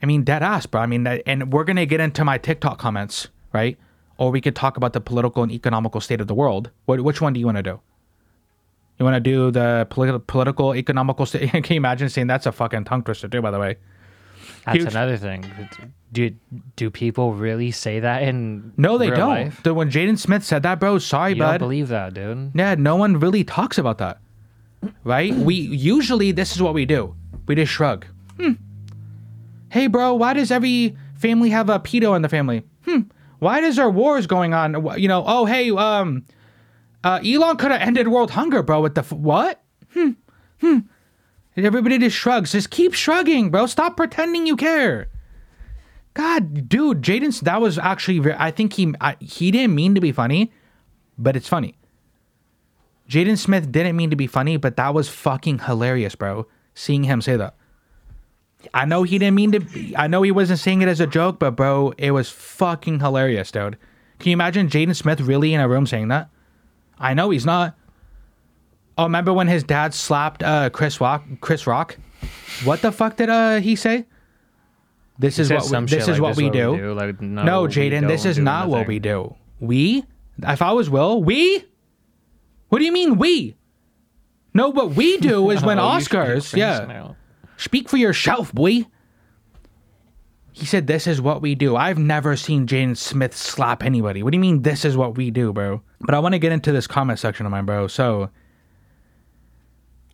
[0.00, 0.82] I mean, dead ass, bro.
[0.82, 3.76] I mean, and we're gonna get into my TikTok comments, right?
[4.18, 6.70] Or we could talk about the political and economical state of the world.
[6.84, 7.80] What, which one do you want to do?
[8.98, 11.50] You want to do the politi- political, economical state?
[11.52, 13.42] Can you imagine saying that's a fucking tongue twister too?
[13.42, 13.76] By the way,
[14.64, 14.88] That's Huge.
[14.90, 15.44] another thing.
[16.12, 16.30] Do
[16.76, 19.28] do people really say that in no, they don't.
[19.28, 19.62] life?
[19.62, 21.58] The, when Jaden Smith said that, bro, sorry, You don't bud.
[21.58, 22.52] believe that, dude.
[22.54, 24.18] Yeah, no one really talks about that.
[25.04, 25.34] Right?
[25.34, 27.14] we usually this is what we do.
[27.46, 28.06] We just shrug.
[28.38, 28.52] Hmm.
[29.70, 32.62] Hey bro, why does every family have a pedo in the family?
[32.84, 33.00] Hmm.
[33.40, 34.98] Why does there wars going on?
[34.98, 36.24] You know, oh hey, um
[37.06, 39.62] uh Elon could have ended world hunger, bro, with the f- what?
[39.92, 40.10] Hmm.
[40.60, 40.78] Hmm.
[41.54, 42.50] And everybody just shrugs.
[42.52, 43.66] Just keep shrugging, bro.
[43.66, 45.08] Stop pretending you care.
[46.14, 50.00] God, dude, Jaden, that was actually very, I think he I, he didn't mean to
[50.00, 50.50] be funny,
[51.16, 51.76] but it's funny.
[53.08, 56.46] Jaden Smith didn't mean to be funny, but that was fucking hilarious, bro.
[56.74, 57.54] Seeing him say that.
[58.74, 59.60] I know he didn't mean to.
[59.60, 62.98] Be, I know he wasn't saying it as a joke, but bro, it was fucking
[62.98, 63.78] hilarious, dude.
[64.18, 66.30] Can you imagine Jaden Smith really in a room saying that?
[66.98, 67.76] I know he's not.
[68.98, 71.24] Oh, remember when his dad slapped uh, Chris Rock?
[71.40, 71.98] Chris Rock.
[72.64, 74.06] What the fuck did uh, he say?
[75.18, 76.92] This is what we, this is like, what we do.
[76.94, 79.34] Like, no, No, Jaden, this is not what we do.
[79.60, 80.04] We?
[80.42, 81.64] If I was Will, we?
[82.68, 83.56] What do you mean we?
[84.52, 86.84] No, what we do is when Oh, Oscars, yeah.
[86.86, 87.16] now.
[87.56, 88.86] Speak for yourself, boy.
[90.56, 91.76] He said, This is what we do.
[91.76, 94.22] I've never seen Jaden Smith slap anybody.
[94.22, 95.82] What do you mean, this is what we do, bro?
[96.00, 97.88] But I want to get into this comment section of mine, bro.
[97.88, 98.30] So,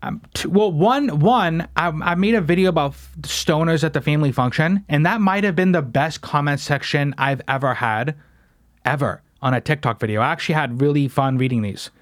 [0.03, 4.01] um, t- well, one, one, I, I made a video about f- stoners at the
[4.01, 8.17] family function, and that might have been the best comment section I've ever had,
[8.85, 10.23] ever on a TikTok video.
[10.23, 11.93] I actually had really fun reading these.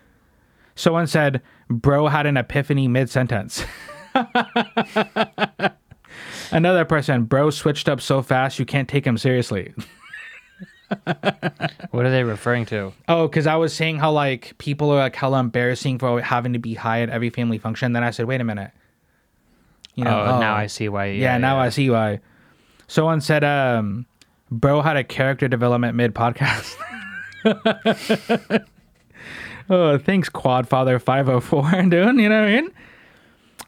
[0.75, 3.67] Someone said, Bro had an epiphany mid sentence.
[6.53, 9.73] Another person, bro switched up so fast you can't take him seriously.
[11.91, 12.93] What are they referring to?
[13.09, 16.59] Oh, because I was saying how like people are like hella embarrassing for having to
[16.59, 17.93] be high at every family function.
[17.93, 18.73] Then I said, wait a minute.
[19.95, 21.07] You know, oh, now I see why.
[21.07, 22.21] Yeah, yeah, now I see why.
[22.87, 24.07] Someone said, um,
[24.51, 26.77] bro had a character development mid podcast.
[29.71, 31.93] oh, thanks, Quadfather five hundred four, dude.
[31.93, 32.71] You know what I mean?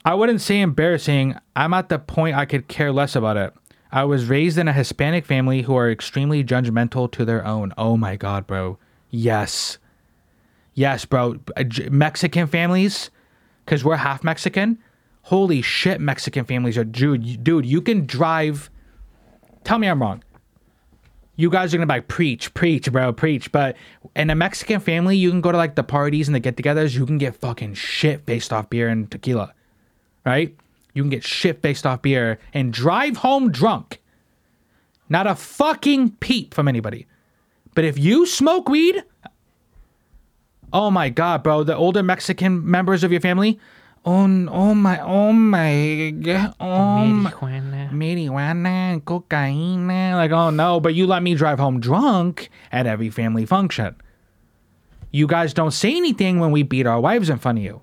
[0.04, 1.36] I wouldn't say embarrassing.
[1.54, 3.54] I'm at the point I could care less about it.
[3.92, 7.72] I was raised in a Hispanic family who are extremely judgmental to their own.
[7.76, 8.78] Oh my god, bro.
[9.10, 9.78] Yes.
[10.74, 11.36] Yes, bro.
[11.56, 13.10] Uh, Mexican families,
[13.64, 14.78] because we're half Mexican.
[15.22, 17.44] Holy shit, Mexican families are dude.
[17.44, 18.70] Dude, you can drive.
[19.62, 20.24] Tell me I'm wrong.
[21.36, 23.52] You guys are gonna like preach, preach, bro, preach.
[23.52, 23.76] But
[24.16, 26.94] in a Mexican family, you can go to like the parties and the get-togethers.
[26.94, 29.54] You can get fucking shit based off beer and tequila,
[30.24, 30.56] right?
[30.94, 34.00] You can get shit based off beer and drive home drunk.
[35.08, 37.06] Not a fucking peep from anybody.
[37.74, 39.02] But if you smoke weed,
[40.72, 43.58] oh my god, bro, the older Mexican members of your family,
[44.04, 46.14] oh, oh my, oh my,
[46.61, 47.90] oh my, Marijuana.
[47.90, 53.46] marijuana, cocaine, like oh no, but you let me drive home drunk at every family
[53.46, 53.96] function.
[55.11, 57.82] You guys don't say anything when we beat our wives in front of you.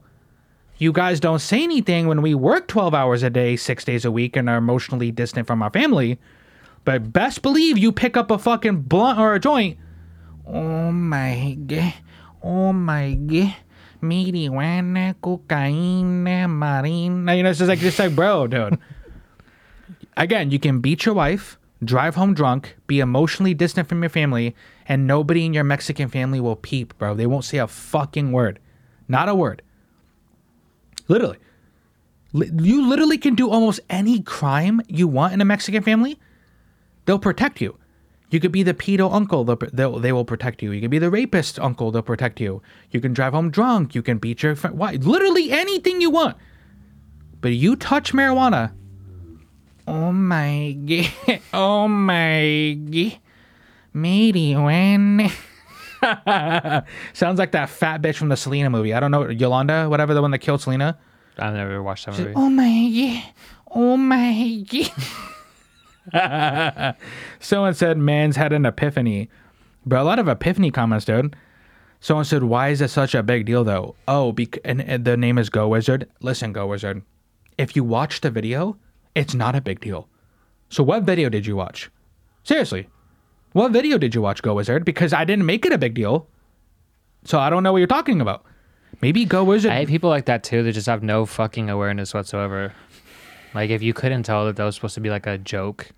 [0.80, 4.12] You guys don't say anything when we work 12 hours a day, six days a
[4.12, 6.18] week, and are emotionally distant from our family.
[6.86, 9.78] But best believe you pick up a fucking blunt or a joint.
[10.48, 11.94] Oh my god.
[12.42, 13.56] Oh my god.
[14.02, 17.36] Marijuana, cocaine, marina.
[17.36, 18.80] You know, it's just like, just like, bro, dude.
[20.18, 24.56] Again, you can beat your wife, drive home drunk, be emotionally distant from your family,
[24.88, 27.16] and nobody in your Mexican family will peep, bro.
[27.16, 28.60] They won't say a fucking word.
[29.10, 29.62] Not a word.
[31.10, 31.38] Literally.
[32.32, 36.20] You literally can do almost any crime you want in a Mexican family.
[37.06, 37.78] They'll protect you.
[38.30, 40.72] You could be the pedo uncle, they'll, they will protect you.
[40.72, 42.62] You could be the rapist uncle, they'll protect you.
[42.92, 43.96] You can drive home drunk.
[43.96, 44.78] You can beat your friend.
[44.78, 44.94] Why?
[44.94, 46.38] Literally anything you want.
[47.42, 48.74] But you touch marijuana.
[49.88, 51.42] Oh my god.
[51.52, 53.18] Oh my god.
[53.96, 55.32] Marijuana.
[57.14, 58.94] Sounds like that fat bitch from the Selena movie.
[58.94, 59.28] I don't know.
[59.30, 60.98] Yolanda, whatever, the one that killed Selena.
[61.38, 62.34] I've never watched that movie.
[62.36, 63.34] Oh my god.
[63.72, 64.66] Oh my
[66.12, 66.96] god.
[67.40, 69.30] Someone said man's had an epiphany.
[69.86, 71.36] but a lot of epiphany comments, dude.
[72.02, 73.96] Someone said, why is it such a big deal though?
[74.08, 76.10] Oh, bec- and, and the name is Go Wizard.
[76.22, 77.02] Listen, Go Wizard.
[77.58, 78.78] If you watch the video,
[79.16, 80.08] it's not a big deal.
[80.70, 81.90] So what video did you watch?
[82.44, 82.88] Seriously.
[83.54, 84.86] What video did you watch, Go Wizard?
[84.86, 86.28] Because I didn't make it a big deal.
[87.24, 88.46] So I don't know what you're talking about.
[89.02, 89.72] Maybe Go Wizard.
[89.72, 90.64] I hate people like that too.
[90.64, 92.74] That just have no fucking awareness whatsoever.
[93.54, 95.90] Like if you couldn't tell that that was supposed to be like a joke,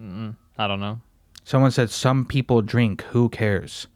[0.00, 1.00] mm, I don't know.
[1.44, 3.02] Someone said some people drink.
[3.10, 3.86] Who cares?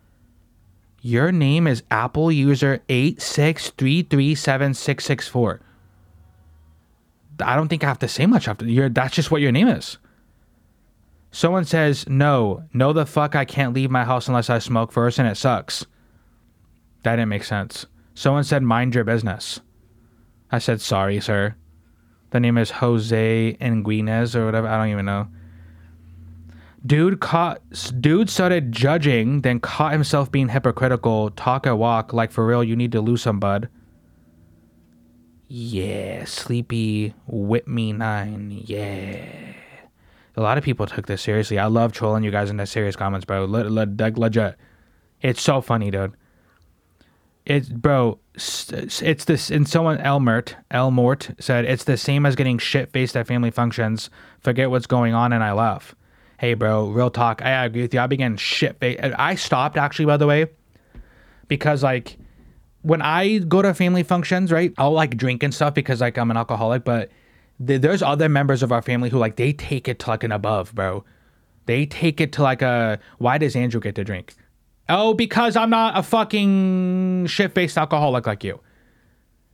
[1.00, 5.60] Your name is Apple user eight six three three seven six six four.
[7.40, 8.88] I don't think I have to say much after your.
[8.88, 9.98] That's just what your name is.
[11.30, 15.18] Someone says no, no the fuck I can't leave my house unless I smoke first,
[15.18, 15.86] and it sucks.
[17.02, 17.86] That didn't make sense.
[18.14, 19.60] Someone said mind your business.
[20.50, 21.54] I said sorry, sir.
[22.30, 24.66] The name is Jose Enguinez or whatever.
[24.66, 25.28] I don't even know.
[26.84, 27.60] Dude caught
[28.00, 31.30] dude started judging, then caught himself being hypocritical.
[31.30, 33.68] Talk a walk, like for real, you need to lose some bud.
[35.48, 38.62] Yeah, sleepy whip me nine.
[38.64, 39.54] Yeah.
[40.38, 41.58] A lot of people took this seriously.
[41.58, 43.44] I love trolling you guys in the serious comments, bro.
[43.44, 44.54] Le- le- legit.
[45.20, 46.12] It's so funny, dude.
[47.44, 48.20] It's bro.
[48.36, 49.50] It's this.
[49.50, 54.10] And someone Elmert Elmort said it's the same as getting shit faced at family functions.
[54.38, 55.96] Forget what's going on, and I laugh.
[56.38, 56.88] Hey, bro.
[56.88, 57.42] Real talk.
[57.42, 57.98] I agree with you.
[57.98, 59.00] I began shit faced.
[59.02, 60.46] I stopped actually, by the way,
[61.48, 62.16] because like
[62.82, 64.72] when I go to family functions, right?
[64.78, 67.10] I'll like drink and stuff because like I'm an alcoholic, but
[67.64, 70.32] th- there's other members of our family who like they take it to like an
[70.32, 71.04] above, bro.
[71.66, 74.34] They take it to like a why does Andrew get to drink?
[74.88, 78.60] Oh, because I'm not a fucking shit-faced alcoholic like you.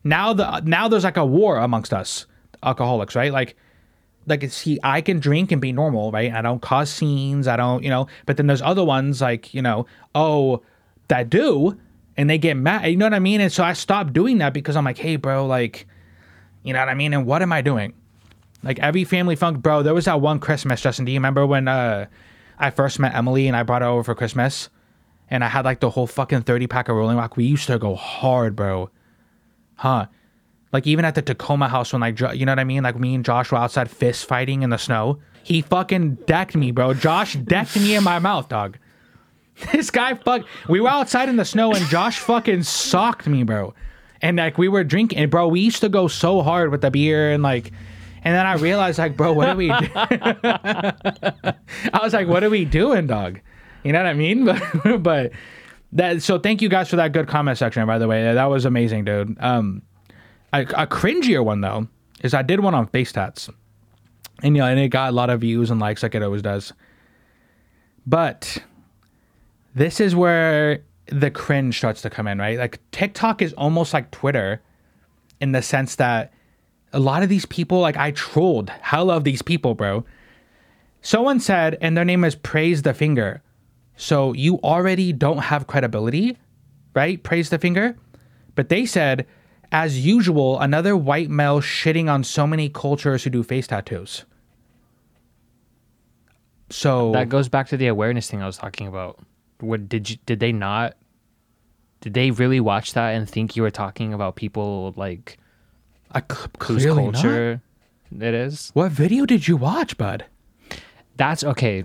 [0.04, 2.26] Now the now there's like a war amongst us
[2.62, 3.32] alcoholics, right?
[3.32, 3.56] Like
[4.26, 6.32] like see I can drink and be normal, right?
[6.32, 9.62] I don't cause scenes, I don't, you know, but then there's other ones like, you
[9.62, 10.62] know, oh,
[11.08, 11.78] that do
[12.16, 13.40] and they get mad, you know what I mean?
[13.40, 15.86] And so I stopped doing that because I'm like, "Hey, bro, like
[16.64, 17.14] you know what I mean?
[17.14, 17.92] And what am I doing?
[18.64, 19.83] Like every family funk, bro.
[19.83, 21.05] There was that one Christmas, Justin.
[21.05, 22.07] Do you remember when uh,
[22.59, 24.70] I first met Emily and I brought her over for Christmas,
[25.29, 27.37] and I had like the whole fucking thirty pack of Rolling Rock.
[27.37, 28.90] We used to go hard, bro.
[29.77, 30.07] Huh?
[30.72, 32.83] Like even at the Tacoma house when like you know what I mean?
[32.83, 35.20] Like me and Josh were outside fist fighting in the snow.
[35.42, 36.94] He fucking decked me, bro.
[36.94, 38.79] Josh decked me in my mouth, dog.
[39.72, 40.44] This guy fuck.
[40.68, 43.72] We were outside in the snow and Josh fucking socked me, bro.
[44.24, 46.90] And like we were drinking, and bro, we used to go so hard with the
[46.90, 47.72] beer and like,
[48.22, 49.66] and then I realized like, bro, what are we?
[49.66, 49.74] Do?
[49.94, 50.94] I
[52.02, 53.40] was like, what are we doing, dog?
[53.82, 54.46] You know what I mean?
[54.82, 55.32] But but
[55.92, 56.22] that.
[56.22, 57.87] So thank you guys for that good comment section.
[57.87, 59.37] By the way, that was amazing, dude.
[59.40, 59.82] Um,
[60.54, 61.88] a, a cringier one though
[62.22, 63.50] is I did one on face tats,
[64.42, 66.40] and you know, and it got a lot of views and likes like it always
[66.40, 66.72] does.
[68.06, 68.56] But
[69.74, 72.58] this is where the cringe starts to come in, right?
[72.58, 74.62] Like TikTok is almost like Twitter
[75.40, 76.32] in the sense that
[76.92, 80.04] a lot of these people, like I trolled hell of these people, bro.
[81.02, 83.42] Someone said, and their name is Praise the Finger.
[83.96, 86.38] So you already don't have credibility,
[86.94, 87.22] right?
[87.22, 87.96] Praise the Finger.
[88.54, 89.26] But they said,
[89.70, 94.24] as usual, another white male shitting on so many cultures who do face tattoos.
[96.70, 99.18] So That goes back to the awareness thing I was talking about.
[99.60, 100.96] What did you did they not
[102.00, 105.38] did they really watch that and think you were talking about people like
[106.12, 107.14] I whose clearly not.
[107.14, 107.62] culture
[108.20, 108.70] it is?
[108.74, 110.26] What video did you watch, bud?
[111.16, 111.84] That's okay.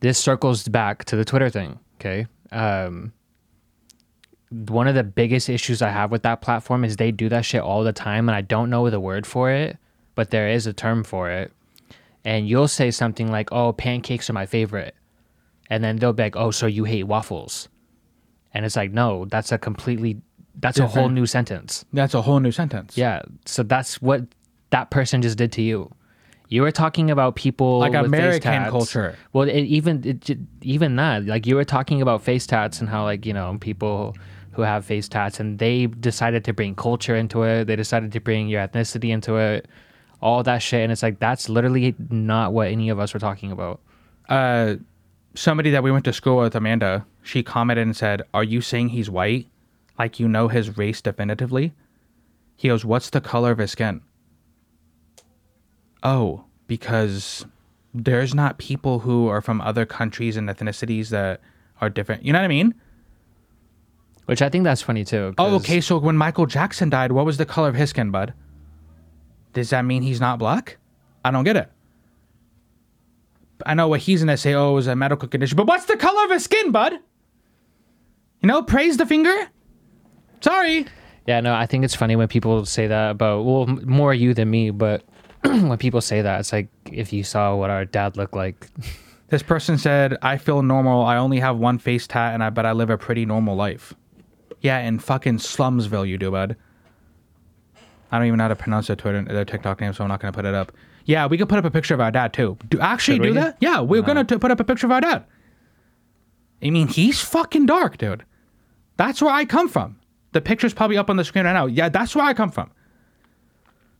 [0.00, 1.78] This circles back to the Twitter thing.
[1.96, 2.26] Okay.
[2.52, 3.12] Um,
[4.50, 7.62] one of the biggest issues I have with that platform is they do that shit
[7.62, 9.76] all the time, and I don't know the word for it,
[10.14, 11.52] but there is a term for it.
[12.24, 14.94] And you'll say something like, "Oh, pancakes are my favorite,"
[15.70, 17.68] and then they'll be like, "Oh, so you hate waffles?"
[18.54, 20.22] And it's like, no, that's a completely,
[20.60, 21.84] that's a whole new sentence.
[21.92, 22.96] That's a whole new sentence.
[22.96, 23.20] Yeah.
[23.44, 24.22] So that's what
[24.70, 25.90] that person just did to you.
[26.48, 28.70] You were talking about people Like American tats.
[28.70, 29.14] culture.
[29.34, 33.02] Well, it, even it, even that, like you were talking about face tats and how
[33.04, 34.16] like you know people
[34.52, 37.66] who have face tats and they decided to bring culture into it.
[37.66, 39.68] They decided to bring your ethnicity into it,
[40.22, 43.52] all that shit, and it's like that's literally not what any of us were talking
[43.52, 43.80] about.
[44.30, 44.76] uh,
[45.36, 48.90] somebody that we went to school with, Amanda, she commented and said, "Are you saying
[48.90, 49.48] he's white?
[49.98, 51.72] Like you know his race definitively?"
[52.56, 54.00] He goes, "What's the color of his skin?"
[56.02, 57.46] Oh, because
[57.94, 61.40] there's not people who are from other countries and ethnicities that
[61.80, 62.24] are different.
[62.24, 62.74] You know what I mean?
[64.26, 65.34] Which I think that's funny too.
[65.38, 65.80] Oh, okay.
[65.80, 68.34] So when Michael Jackson died, what was the color of his skin, bud?
[69.52, 70.78] Does that mean he's not black?
[71.24, 71.70] I don't get it.
[73.66, 74.54] I know what he's gonna say.
[74.54, 76.92] Oh, it was a medical condition, but what's the color of his skin, bud?
[78.40, 79.34] You know, praise the finger.
[80.40, 80.86] Sorry.
[81.26, 84.48] Yeah, no, I think it's funny when people say that about well, more you than
[84.48, 85.02] me, but
[85.42, 88.68] when people say that, it's like if you saw what our dad looked like.
[89.28, 91.02] This person said, "I feel normal.
[91.02, 93.92] I only have one face tat, and I but I live a pretty normal life."
[94.60, 96.54] Yeah, in fucking Slumsville, you do, bud.
[98.12, 100.20] I don't even know how to pronounce their Twitter, their TikTok name, so I'm not
[100.20, 100.70] gonna put it up.
[101.06, 102.58] Yeah, we could put up a picture of our dad too.
[102.68, 103.56] Do actually do that?
[103.60, 105.24] Yeah, we're gonna t- put up a picture of our dad.
[106.62, 108.24] I mean, he's fucking dark, dude.
[108.96, 109.98] That's where I come from.
[110.32, 111.66] The picture's probably up on the screen right now.
[111.66, 112.70] Yeah, that's where I come from.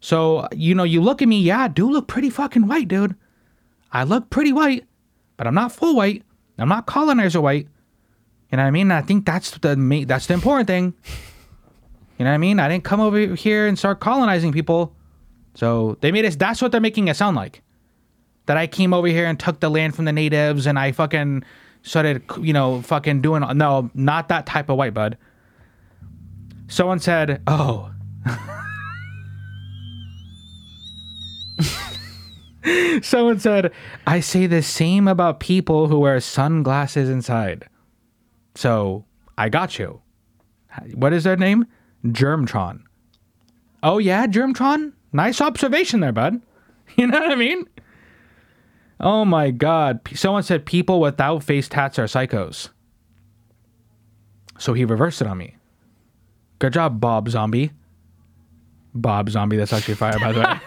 [0.00, 1.40] So you know, you look at me.
[1.40, 3.14] Yeah, I do look pretty fucking white, dude.
[3.92, 4.84] I look pretty white,
[5.36, 6.24] but I'm not full white.
[6.58, 7.68] I'm not colonizer white.
[8.50, 8.90] You know what I mean?
[8.90, 10.94] I think that's the that's the important thing.
[12.18, 12.58] You know what I mean?
[12.58, 14.92] I didn't come over here and start colonizing people.
[15.56, 16.36] So they made us.
[16.36, 17.62] That's what they're making it sound like.
[18.44, 21.42] That I came over here and took the land from the natives and I fucking
[21.82, 23.42] started, you know, fucking doing.
[23.56, 25.18] No, not that type of white bud.
[26.68, 27.90] Someone said, "Oh."
[33.02, 33.72] Someone said,
[34.06, 37.68] I say the same about people who wear sunglasses inside.
[38.56, 39.04] So
[39.38, 40.02] I got you.
[40.94, 41.66] What is their name?
[42.04, 42.82] Germtron.
[43.82, 44.92] Oh yeah, Germtron.
[45.16, 46.40] Nice observation there, bud.
[46.96, 47.64] You know what I mean?
[49.00, 50.00] Oh my god.
[50.14, 52.68] Someone said people without face tats are psychos.
[54.58, 55.56] So he reversed it on me.
[56.60, 57.72] Good job, Bob Zombie.
[58.94, 60.60] Bob Zombie, that's actually fire, by the way.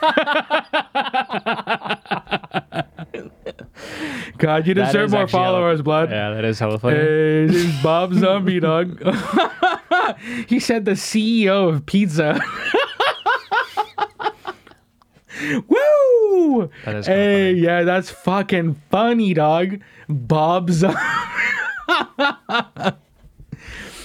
[4.38, 6.12] God, you deserve more actually hella- followers, blood.
[6.12, 6.98] Yeah, that is hella funny.
[6.98, 9.00] Hey, this is Bob Zombie, dog.
[10.48, 12.40] he said the CEO of pizza.
[15.68, 16.70] Woo!
[16.86, 17.62] That is Hey, funny.
[17.66, 19.80] yeah, that's fucking funny, dog.
[20.08, 20.98] Bob Zombie.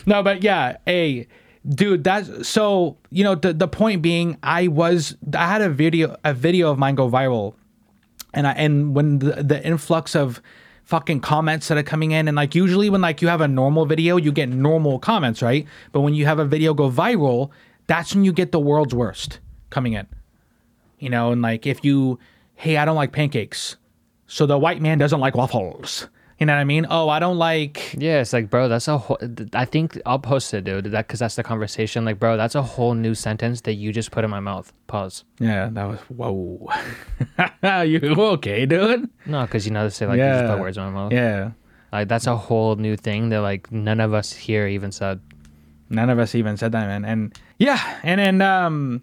[0.07, 1.27] no, but yeah, hey,
[1.69, 2.97] dude, that's so.
[3.11, 6.79] You know, the the point being, I was I had a video a video of
[6.79, 7.55] mine go viral
[8.33, 10.43] and I and when the, the influx of
[10.85, 13.87] fucking comments that are coming in and like usually when like you have a normal
[13.87, 17.49] video you get normal comments right but when you have a video go viral
[17.87, 19.39] that's when you get the world's worst
[19.71, 20.07] coming in
[21.05, 22.19] you know and like if you
[22.55, 23.77] hey i don't like pancakes
[24.27, 27.39] so the white man doesn't like waffles you know what i mean oh i don't
[27.39, 29.19] like Yeah, it's like, bro, that's a whole.
[29.53, 30.87] I think I'll post it, dude.
[30.87, 32.05] That because that's the conversation.
[32.05, 34.73] Like, bro, that's a whole new sentence that you just put in my mouth.
[34.89, 35.25] Pause.
[35.39, 36.69] yeah that was whoa
[37.85, 38.01] you
[38.35, 40.91] okay dude No, because you know they say like you just put words in my
[40.91, 41.13] mouth.
[41.13, 41.53] yeah
[41.93, 45.21] Like that's a whole new thing that like none of us here even said.
[45.89, 47.05] None of us even said that, man.
[47.05, 49.03] And yeah, and then um,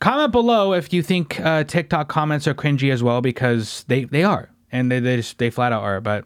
[0.00, 4.24] comment below if you think uh, TikTok comments are cringy as well because they they
[4.24, 6.00] are, and they they just they flat out are.
[6.00, 6.24] But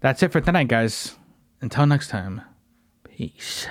[0.00, 1.16] that's it for tonight, guys.
[1.60, 2.42] Until next time,
[3.04, 3.66] peace.